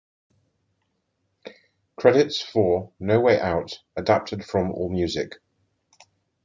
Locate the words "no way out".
2.99-3.81